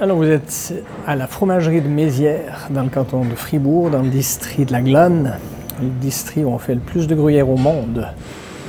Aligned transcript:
vous 0.00 0.24
êtes 0.24 0.74
à 1.06 1.16
la 1.16 1.26
fromagerie 1.26 1.80
de 1.80 1.88
Mézières, 1.88 2.68
dans 2.70 2.82
le 2.82 2.90
canton 2.90 3.24
de 3.24 3.34
Fribourg, 3.34 3.90
dans 3.90 4.02
le 4.02 4.08
district 4.08 4.68
de 4.68 4.72
la 4.72 4.82
Glonne, 4.82 5.34
le 5.80 5.88
district 5.88 6.44
où 6.44 6.50
on 6.50 6.58
fait 6.58 6.74
le 6.74 6.80
plus 6.80 7.06
de 7.06 7.14
gruyère 7.14 7.48
au 7.48 7.56
monde. 7.56 8.06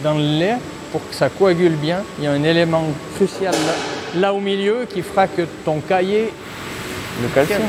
Dans 0.04 0.14
le 0.14 0.40
lait, 0.40 0.56
pour 0.92 1.08
que 1.08 1.14
ça 1.14 1.30
coagule 1.30 1.76
bien, 1.76 2.00
il 2.18 2.26
y 2.26 2.28
a 2.28 2.32
un 2.32 2.44
élément 2.44 2.84
crucial 3.16 3.54
là, 3.54 4.20
là 4.20 4.34
au 4.34 4.40
milieu 4.40 4.86
qui 4.90 5.02
fera 5.02 5.28
que 5.28 5.44
ton 5.66 5.80
cahier... 5.80 6.32
Le 7.22 7.28
calcium. 7.30 7.62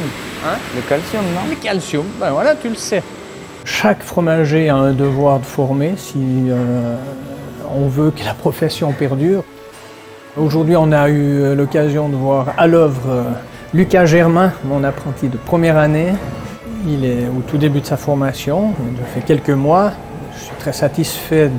Hein? 0.46 0.56
Le 0.76 0.82
calcium, 0.82 1.24
non? 1.34 1.40
Le 1.48 1.56
calcium, 1.56 2.04
ben 2.20 2.30
voilà, 2.30 2.54
tu 2.54 2.68
le 2.68 2.74
sais. 2.74 3.02
Chaque 3.64 4.02
fromager 4.02 4.68
a 4.68 4.76
un 4.76 4.92
devoir 4.92 5.40
de 5.40 5.46
former 5.46 5.94
si 5.96 6.18
euh, 6.18 6.96
on 7.74 7.88
veut 7.88 8.10
que 8.10 8.24
la 8.24 8.34
profession 8.34 8.92
perdure. 8.92 9.42
Aujourd'hui, 10.38 10.76
on 10.76 10.92
a 10.92 11.08
eu 11.08 11.56
l'occasion 11.56 12.08
de 12.08 12.14
voir 12.14 12.54
à 12.56 12.68
l'œuvre 12.68 13.10
euh, 13.10 13.22
Lucas 13.74 14.06
Germain, 14.06 14.52
mon 14.64 14.84
apprenti 14.84 15.26
de 15.26 15.36
première 15.36 15.76
année. 15.76 16.12
Il 16.86 17.04
est 17.04 17.26
au 17.26 17.40
tout 17.40 17.58
début 17.58 17.80
de 17.80 17.86
sa 17.86 17.96
formation, 17.96 18.72
il 18.88 19.04
fait 19.06 19.26
quelques 19.26 19.50
mois. 19.50 19.90
Je 20.36 20.44
suis 20.44 20.56
très 20.60 20.72
satisfait 20.72 21.50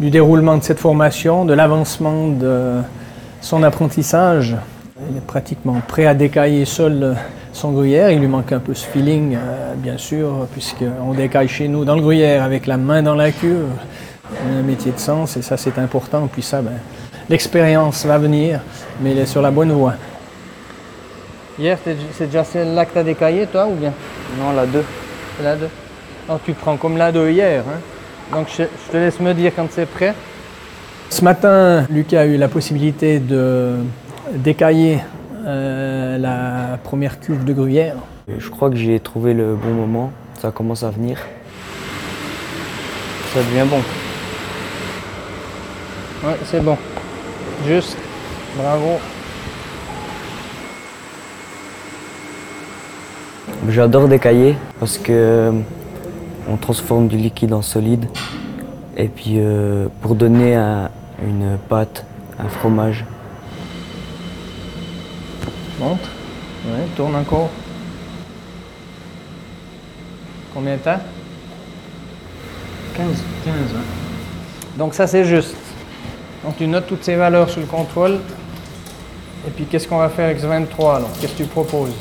du 0.00 0.10
déroulement 0.10 0.56
de 0.56 0.64
cette 0.64 0.80
formation, 0.80 1.44
de 1.44 1.54
l'avancement 1.54 2.28
de 2.28 2.78
son 3.40 3.62
apprentissage. 3.62 4.56
Il 5.08 5.16
est 5.16 5.26
pratiquement 5.26 5.80
prêt 5.86 6.06
à 6.06 6.14
décailler 6.14 6.64
seul 6.64 7.16
son 7.52 7.70
gruyère. 7.70 8.10
Il 8.10 8.18
lui 8.18 8.26
manque 8.26 8.50
un 8.50 8.58
peu 8.58 8.74
ce 8.74 8.84
feeling, 8.84 9.36
euh, 9.36 9.74
bien 9.76 9.96
sûr, 9.96 10.48
puisqu'on 10.52 11.14
décaille 11.14 11.48
chez 11.48 11.68
nous 11.68 11.84
dans 11.84 11.94
le 11.94 12.02
gruyère 12.02 12.42
avec 12.42 12.66
la 12.66 12.76
main 12.76 13.02
dans 13.02 13.14
la 13.14 13.30
cuve. 13.30 13.66
On 14.44 14.58
un 14.58 14.62
métier 14.62 14.90
de 14.90 14.98
sens 14.98 15.36
et 15.36 15.42
ça 15.42 15.56
c'est 15.56 15.78
important. 15.78 16.28
Puis 16.32 16.42
ça, 16.42 16.62
ben, 16.62 16.72
l'expérience 17.30 18.04
va 18.04 18.18
venir, 18.18 18.60
mais 19.00 19.12
il 19.12 19.18
est 19.18 19.26
sur 19.26 19.40
la 19.40 19.52
bonne 19.52 19.72
voie. 19.72 19.94
Hier, 21.58 21.78
c'est 21.84 22.26
déjà 22.26 22.42
celle-là 22.42 22.84
que 22.84 22.92
tu 22.92 22.98
as 22.98 23.04
décaillé, 23.04 23.46
toi, 23.46 23.66
ou 23.66 23.74
bien? 23.74 23.92
Non, 24.38 24.52
la 24.52 24.66
2. 24.66 24.82
C'est 25.36 25.44
la 25.44 25.56
2. 25.56 25.68
Alors 26.28 26.40
tu 26.44 26.52
prends 26.52 26.76
comme 26.76 26.96
la 26.96 27.12
2 27.12 27.30
hier. 27.30 27.62
Hein? 27.68 27.80
Donc 28.32 28.48
je, 28.48 28.64
je 28.64 28.92
te 28.92 28.96
laisse 28.96 29.20
me 29.20 29.32
dire 29.32 29.52
quand 29.54 29.66
c'est 29.70 29.86
prêt. 29.86 30.14
Ce 31.08 31.24
matin, 31.24 31.86
Lucas 31.90 32.20
a 32.20 32.26
eu 32.26 32.36
la 32.36 32.48
possibilité 32.48 33.18
de 33.18 33.76
décailler 34.34 35.00
euh, 35.44 36.18
la 36.18 36.78
première 36.78 37.20
cuve 37.20 37.44
de 37.44 37.52
gruyère. 37.52 37.96
Je 38.28 38.48
crois 38.48 38.70
que 38.70 38.76
j'ai 38.76 39.00
trouvé 39.00 39.34
le 39.34 39.54
bon 39.54 39.72
moment. 39.72 40.12
Ça 40.40 40.50
commence 40.50 40.82
à 40.82 40.90
venir. 40.90 41.18
Ça 43.34 43.40
devient 43.40 43.68
bon. 43.68 43.82
Ouais, 46.28 46.36
c'est 46.44 46.60
bon. 46.62 46.76
Juste. 47.66 47.96
Bravo. 48.56 48.98
J'adore 53.68 54.08
décailler 54.08 54.56
parce 54.78 54.98
que 54.98 55.52
on 56.48 56.56
transforme 56.56 57.08
du 57.08 57.16
liquide 57.16 57.52
en 57.52 57.62
solide. 57.62 58.06
Et 58.96 59.08
puis 59.08 59.36
euh, 59.38 59.86
pour 60.00 60.14
donner 60.14 60.54
un- 60.56 60.90
une 61.22 61.58
pâte, 61.68 62.04
un 62.38 62.48
fromage. 62.48 63.04
Montre. 65.78 66.08
Ouais, 66.66 66.84
tourne 66.96 67.14
encore. 67.16 67.50
Combien 70.54 70.74
de 70.76 70.80
temps 70.80 71.00
15. 72.96 73.06
15, 73.44 73.54
Donc 74.76 74.94
ça 74.94 75.06
c'est 75.06 75.24
juste. 75.24 75.54
Donc 76.44 76.56
tu 76.56 76.66
notes 76.66 76.86
toutes 76.86 77.04
ces 77.04 77.16
valeurs 77.16 77.48
sur 77.50 77.60
le 77.60 77.66
contrôle. 77.66 78.18
Et 79.46 79.50
puis 79.50 79.64
qu'est-ce 79.64 79.86
qu'on 79.88 79.98
va 79.98 80.08
faire 80.08 80.26
avec 80.26 80.40
ce 80.40 80.46
23 80.46 80.96
alors? 80.96 81.10
Qu'est-ce 81.20 81.32
que 81.32 81.38
tu 81.38 81.44
proposes? 81.48 81.94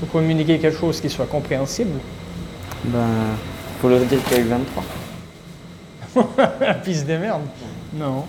Faut 0.00 0.06
communiquer 0.06 0.58
quelque 0.58 0.78
chose 0.78 1.00
qui 1.00 1.08
soit 1.08 1.26
compréhensible. 1.26 1.98
Ben, 2.84 2.98
faut 3.80 3.88
leur 3.88 4.00
dire 4.00 4.22
qu'il 4.24 4.36
y 4.36 4.40
a 4.40 4.42
eu 4.44 4.48
23. 4.48 4.84
Puis 6.84 6.94
se 6.94 7.04
démerde. 7.04 7.42
Non. 7.94 8.24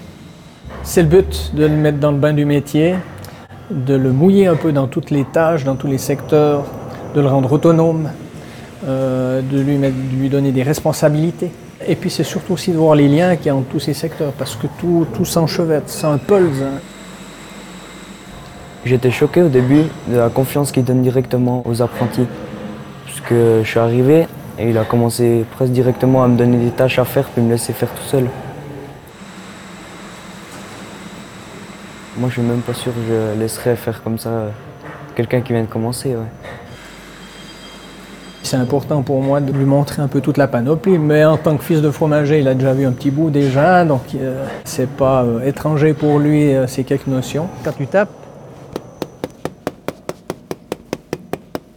C'est 0.84 1.02
le 1.04 1.08
but 1.10 1.52
de 1.56 1.66
le 1.66 1.76
mettre 1.76 1.98
dans 2.00 2.12
le 2.12 2.18
bain 2.18 2.34
du 2.34 2.46
métier, 2.46 2.96
de 3.72 3.96
le 3.96 4.12
mouiller 4.12 4.48
un 4.48 4.56
peu 4.56 4.72
dans 4.72 4.88
toutes 4.88 5.12
les 5.12 5.26
tâches, 5.26 5.64
dans 5.64 5.76
tous 5.76 5.88
les 5.88 5.98
secteurs, 5.98 6.66
de 7.16 7.22
le 7.22 7.28
rendre 7.28 7.52
autonome, 7.52 8.10
euh, 8.88 9.42
de, 9.42 9.60
lui 9.60 9.78
mettre- 9.78 9.96
de 9.96 10.16
lui 10.16 10.30
donner 10.30 10.52
des 10.52 10.64
responsabilités. 10.64 11.52
Et 11.88 11.96
puis 11.96 12.10
c'est 12.10 12.24
surtout 12.24 12.54
aussi 12.54 12.72
de 12.72 12.78
voir 12.78 12.96
les 12.96 13.08
liens 13.08 13.36
qu'il 13.36 13.48
y 13.48 13.50
a 13.50 13.56
entre 13.56 13.70
tous 13.70 13.80
ces 13.80 13.94
secteurs, 13.94 14.34
parce 14.34 14.56
que 14.56 14.68
tout, 14.80 15.08
tout 15.14 15.26
s'enchevêtre, 15.26 15.86
c'est 15.88 16.06
un 16.06 16.18
pulse. 16.18 16.62
hein. 16.62 16.80
J'étais 18.86 19.12
choqué 19.12 19.42
au 19.42 19.50
début 19.50 19.84
de 20.08 20.18
la 20.18 20.30
confiance 20.30 20.72
qu'il 20.72 20.84
donne 20.84 21.02
directement 21.02 21.64
aux 21.66 21.82
apprentis. 21.82 22.28
Parce 23.06 23.22
que 23.22 23.62
je 23.64 23.70
suis 23.70 23.80
arrivé 23.80 24.28
et 24.58 24.70
il 24.70 24.78
a 24.78 24.86
commencé 24.86 25.46
presque 25.56 25.72
directement 25.72 26.24
à 26.24 26.28
me 26.28 26.38
donner 26.38 26.58
des 26.58 26.72
tâches 26.72 27.00
à 27.00 27.06
faire 27.06 27.26
puis 27.26 27.42
me 27.42 27.50
laisser 27.52 27.74
faire 27.74 27.90
tout 27.90 28.04
seul. 28.08 28.26
Moi 32.18 32.30
je 32.30 32.34
suis 32.34 32.42
même 32.42 32.62
pas 32.62 32.74
sûr 32.74 32.94
que 32.94 33.00
je 33.08 33.40
laisserais 33.40 33.76
faire 33.76 34.02
comme 34.04 34.18
ça 34.18 34.30
euh, 34.30 34.50
quelqu'un 35.16 35.42
qui 35.42 35.54
vient 35.54 35.62
de 35.62 35.68
commencer. 35.68 36.10
Ouais. 36.10 36.24
C'est 38.50 38.58
important 38.58 39.04
pour 39.04 39.22
moi 39.22 39.42
de 39.42 39.52
lui 39.54 39.64
montrer 39.64 40.02
un 40.02 40.08
peu 40.08 40.22
toute 40.22 40.38
la 40.38 40.48
panoplie, 40.48 40.98
mais 40.98 41.24
en 41.24 41.38
tant 41.38 41.56
que 41.56 41.64
fils 41.64 41.84
de 41.84 41.92
fromager, 41.92 42.40
il 42.40 42.48
a 42.48 42.56
déjà 42.56 42.74
vu 42.74 42.84
un 42.84 42.92
petit 42.94 43.12
bout 43.12 43.30
déjà, 43.30 43.86
donc 43.86 44.02
euh, 44.16 44.44
c'est 44.64 44.90
pas 44.90 45.22
euh, 45.22 45.46
étranger 45.46 45.94
pour 45.94 46.18
lui 46.18 46.52
euh, 46.56 46.66
ces 46.66 46.84
quelques 46.84 47.06
notions. 47.06 47.48
Quand 47.64 47.74
tu 47.74 47.86
tapes, 47.86 48.10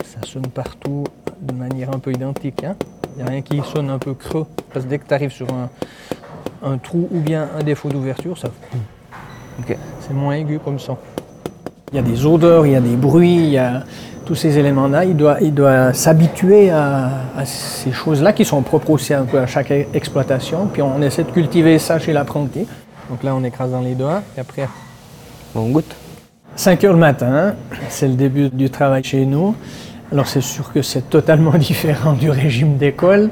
ça 0.02 0.26
sonne 0.26 0.46
partout 0.46 1.04
de 1.42 1.52
manière 1.52 1.94
un 1.94 1.98
peu 1.98 2.10
identique. 2.10 2.64
hein. 2.64 2.74
Il 3.18 3.22
n'y 3.22 3.28
a 3.28 3.30
rien 3.32 3.42
qui 3.42 3.60
sonne 3.74 3.90
un 3.90 3.98
peu 3.98 4.14
creux, 4.14 4.46
parce 4.72 4.86
que 4.86 4.90
dès 4.90 4.98
que 4.98 5.06
tu 5.06 5.12
arrives 5.12 5.30
sur 5.32 5.48
un, 5.52 5.68
un 6.66 6.78
trou 6.78 7.06
ou 7.12 7.20
bien 7.20 7.50
un 7.60 7.62
défaut 7.62 7.90
d'ouverture, 7.90 8.38
ça 8.38 8.48
Ok. 9.60 9.76
c'est 10.00 10.14
moins 10.14 10.36
aigu 10.36 10.58
comme 10.58 10.78
son. 10.78 10.96
Il 11.92 11.96
y 11.96 11.98
a 11.98 12.02
des 12.02 12.24
odeurs, 12.24 12.66
il 12.66 12.72
y 12.72 12.76
a 12.76 12.80
des 12.80 12.96
bruits, 12.96 13.36
il 13.36 13.50
y 13.50 13.58
a 13.58 13.84
tous 14.24 14.34
ces 14.34 14.58
éléments-là. 14.58 15.04
Il 15.04 15.16
doit, 15.16 15.36
il 15.40 15.52
doit 15.52 15.92
s'habituer 15.92 16.70
à, 16.70 17.10
ces 17.44 17.92
choses-là 17.92 18.32
qui 18.32 18.44
sont 18.44 18.62
propres 18.62 18.90
aussi 18.90 19.12
un 19.12 19.24
peu 19.24 19.38
à 19.38 19.46
chaque 19.46 19.70
exploitation. 19.70 20.68
Puis 20.72 20.80
on 20.80 21.02
essaie 21.02 21.24
de 21.24 21.30
cultiver 21.30 21.78
ça 21.78 21.98
chez 21.98 22.12
l'apprenti. 22.12 22.66
Donc 23.10 23.22
là, 23.22 23.34
on 23.34 23.44
écrase 23.44 23.72
dans 23.72 23.80
les 23.80 23.94
doigts. 23.94 24.22
Et 24.36 24.40
après, 24.40 24.68
on 25.54 25.68
goûte 25.68 25.94
5 26.56 26.84
heures 26.84 26.92
le 26.92 26.98
matin, 26.98 27.54
c'est 27.88 28.08
le 28.08 28.14
début 28.14 28.48
du 28.50 28.70
travail 28.70 29.02
chez 29.04 29.24
nous. 29.24 29.54
Alors 30.12 30.26
c'est 30.26 30.42
sûr 30.42 30.72
que 30.72 30.82
c'est 30.82 31.08
totalement 31.08 31.54
différent 31.58 32.12
du 32.12 32.30
régime 32.30 32.76
d'école. 32.76 33.30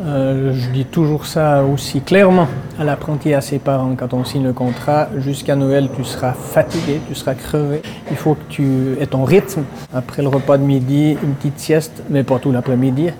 Euh, 0.00 0.52
je 0.54 0.70
dis 0.70 0.84
toujours 0.84 1.26
ça 1.26 1.62
aussi 1.62 2.00
clairement 2.00 2.48
à 2.78 2.84
l'apprenti 2.84 3.34
à 3.34 3.40
ses 3.40 3.58
parents 3.58 3.94
quand 3.96 4.14
on 4.14 4.24
signe 4.24 4.44
le 4.44 4.52
contrat. 4.52 5.08
Jusqu'à 5.18 5.54
Noël, 5.54 5.88
tu 5.94 6.02
seras 6.04 6.32
fatigué, 6.32 7.00
tu 7.08 7.14
seras 7.14 7.34
crevé. 7.34 7.82
Il 8.10 8.16
faut 8.16 8.34
que 8.34 8.44
tu 8.48 8.96
aies 9.00 9.06
ton 9.06 9.24
rythme. 9.24 9.62
Après 9.94 10.22
le 10.22 10.28
repas 10.28 10.58
de 10.58 10.64
midi, 10.64 11.16
une 11.22 11.34
petite 11.34 11.58
sieste, 11.58 12.02
mais 12.10 12.24
pas 12.24 12.38
tout 12.38 12.50
l'après-midi. 12.50 13.10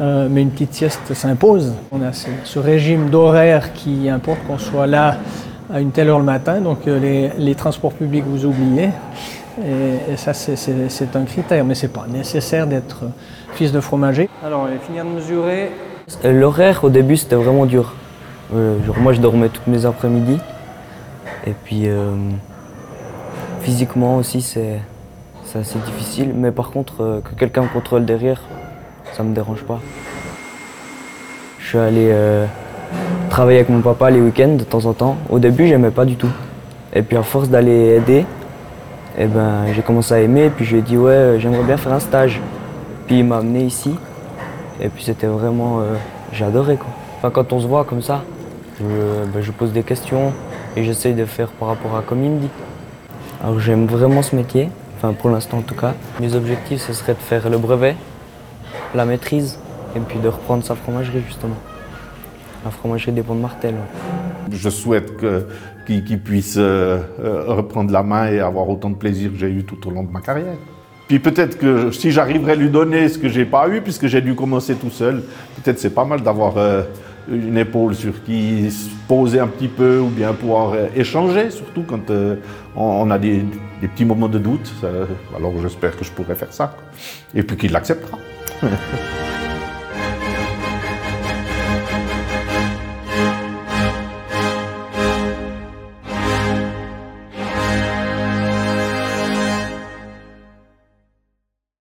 Euh, 0.00 0.28
mais 0.28 0.42
une 0.42 0.50
petite 0.50 0.74
sieste 0.74 1.14
s'impose. 1.14 1.72
On 1.92 2.02
a 2.02 2.12
ce, 2.12 2.58
régime 2.58 3.10
d'horaire 3.10 3.72
qui 3.74 4.08
importe 4.08 4.40
qu'on 4.46 4.58
soit 4.58 4.88
là 4.88 5.18
à 5.72 5.80
une 5.80 5.92
telle 5.92 6.08
heure 6.08 6.18
le 6.18 6.24
matin, 6.24 6.60
donc 6.60 6.88
euh, 6.88 7.30
les, 7.38 7.54
transports 7.54 7.92
publics 7.92 8.24
vous 8.26 8.44
oubliez. 8.44 8.88
Et, 9.64 10.16
ça, 10.16 10.34
c'est- 10.34 11.16
un 11.16 11.24
critère, 11.24 11.64
mais 11.64 11.76
c'est 11.76 11.92
pas 11.92 12.06
nécessaire 12.08 12.66
d'être 12.66 13.04
fils 13.52 13.70
de 13.70 13.78
fromager. 13.78 14.28
Alors, 14.44 14.62
on 14.62 14.64
va 14.64 14.78
finir 14.78 15.04
de 15.04 15.10
mesurer. 15.10 15.70
L'horaire 16.22 16.84
au 16.84 16.90
début 16.90 17.16
c'était 17.16 17.36
vraiment 17.36 17.64
dur. 17.64 17.94
Euh, 18.54 18.76
genre, 18.84 18.98
moi 18.98 19.12
je 19.14 19.20
dormais 19.20 19.48
toutes 19.48 19.66
mes 19.66 19.86
après-midi. 19.86 20.38
Et 21.46 21.52
puis 21.64 21.84
euh, 21.86 22.14
physiquement 23.60 24.18
aussi 24.18 24.42
c'est 24.42 24.80
assez 25.54 25.78
difficile. 25.78 26.32
Mais 26.34 26.50
par 26.50 26.70
contre 26.70 27.02
euh, 27.02 27.20
que 27.20 27.34
quelqu'un 27.38 27.62
me 27.62 27.68
contrôle 27.68 28.04
derrière, 28.04 28.40
ça 29.14 29.22
me 29.22 29.34
dérange 29.34 29.62
pas. 29.62 29.80
Je 31.58 31.68
suis 31.68 31.78
allé 31.78 32.14
travailler 33.30 33.60
avec 33.60 33.70
mon 33.70 33.80
papa 33.80 34.10
les 34.10 34.20
week-ends 34.20 34.56
de 34.56 34.64
temps 34.64 34.84
en 34.84 34.92
temps. 34.92 35.16
Au 35.30 35.38
début 35.38 35.66
j'aimais 35.66 35.90
pas 35.90 36.04
du 36.04 36.16
tout. 36.16 36.30
Et 36.92 37.00
puis 37.00 37.16
à 37.16 37.22
force 37.22 37.48
d'aller 37.48 37.96
aider, 37.96 38.26
eh 39.16 39.26
ben, 39.26 39.64
j'ai 39.74 39.80
commencé 39.80 40.12
à 40.12 40.20
aimer 40.20 40.44
et 40.44 40.50
puis 40.50 40.66
je 40.66 40.72
lui 40.72 40.78
ai 40.80 40.82
dit 40.82 40.98
ouais 40.98 41.38
j'aimerais 41.38 41.64
bien 41.64 41.78
faire 41.78 41.94
un 41.94 42.00
stage. 42.00 42.42
Puis 43.06 43.20
il 43.20 43.24
m'a 43.24 43.38
amené 43.38 43.64
ici. 43.64 43.94
Et 44.80 44.88
puis 44.88 45.04
c'était 45.04 45.26
vraiment. 45.26 45.80
euh, 45.80 45.94
j'ai 46.32 46.44
adoré 46.44 46.76
quoi. 46.76 46.88
Enfin, 47.18 47.30
quand 47.30 47.52
on 47.52 47.60
se 47.60 47.66
voit 47.66 47.84
comme 47.84 48.02
ça, 48.02 48.22
je, 48.80 48.84
ben, 49.32 49.40
je 49.40 49.52
pose 49.52 49.72
des 49.72 49.82
questions 49.82 50.32
et 50.76 50.84
j'essaye 50.84 51.14
de 51.14 51.24
faire 51.24 51.48
par 51.48 51.68
rapport 51.68 51.96
à 51.96 52.02
comme 52.02 52.24
il 52.24 52.30
me 52.30 52.40
dit. 52.40 52.50
Alors 53.42 53.60
j'aime 53.60 53.86
vraiment 53.86 54.22
ce 54.22 54.34
métier, 54.34 54.70
enfin 54.96 55.12
pour 55.12 55.30
l'instant 55.30 55.58
en 55.58 55.62
tout 55.62 55.74
cas. 55.76 55.94
Mes 56.20 56.34
objectifs 56.34 56.80
ce 56.80 56.92
serait 56.92 57.14
de 57.14 57.18
faire 57.18 57.48
le 57.48 57.58
brevet, 57.58 57.94
la 58.94 59.04
maîtrise 59.04 59.58
et 59.94 60.00
puis 60.00 60.18
de 60.18 60.28
reprendre 60.28 60.64
sa 60.64 60.74
fromagerie 60.74 61.22
justement. 61.26 61.56
La 62.64 62.70
fromagerie 62.70 63.12
des 63.12 63.22
Ponts 63.22 63.34
de 63.34 63.40
Martel. 63.40 63.74
Je 64.50 64.70
souhaite 64.70 65.12
qu'il 65.86 66.20
puisse 66.20 66.56
euh, 66.56 66.98
euh, 67.20 67.44
reprendre 67.48 67.92
la 67.92 68.02
main 68.02 68.28
et 68.28 68.40
avoir 68.40 68.68
autant 68.68 68.88
de 68.90 68.96
plaisir 68.96 69.30
que 69.30 69.36
j'ai 69.36 69.50
eu 69.50 69.64
tout 69.64 69.86
au 69.86 69.90
long 69.90 70.02
de 70.02 70.10
ma 70.10 70.20
carrière. 70.20 70.56
Puis 71.08 71.18
peut-être 71.18 71.58
que 71.58 71.90
si 71.90 72.10
j'arriverais 72.10 72.52
à 72.52 72.56
lui 72.56 72.70
donner 72.70 73.08
ce 73.08 73.18
que 73.18 73.28
j'ai 73.28 73.44
pas 73.44 73.68
eu, 73.68 73.80
puisque 73.80 74.06
j'ai 74.06 74.20
dû 74.20 74.34
commencer 74.34 74.74
tout 74.74 74.90
seul, 74.90 75.22
peut-être 75.56 75.78
c'est 75.78 75.94
pas 75.94 76.04
mal 76.04 76.22
d'avoir 76.22 76.56
euh, 76.56 76.82
une 77.30 77.58
épaule 77.58 77.94
sur 77.94 78.22
qui 78.24 78.70
se 78.70 78.88
poser 79.06 79.38
un 79.38 79.48
petit 79.48 79.68
peu 79.68 79.98
ou 79.98 80.08
bien 80.08 80.32
pouvoir 80.32 80.74
échanger, 80.96 81.50
surtout 81.50 81.82
quand 81.82 82.10
on, 82.74 83.10
a 83.10 83.18
des, 83.18 83.44
des, 83.80 83.88
petits 83.88 84.04
moments 84.04 84.28
de 84.28 84.38
doute. 84.38 84.72
alors 85.36 85.52
j'espère 85.62 85.96
que 85.96 86.04
je 86.04 86.10
pourrais 86.10 86.34
faire 86.34 86.52
ça. 86.52 86.76
Et 87.34 87.42
puis 87.42 87.56
qu'il 87.56 87.72
l'acceptera. 87.72 88.18